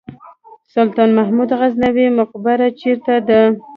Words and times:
سلطان 0.73 1.09
محمود 1.17 1.49
غزنوي 1.59 2.05
مقبره 2.19 2.67
چیرته 2.79 3.15
ده؟ 3.27 3.41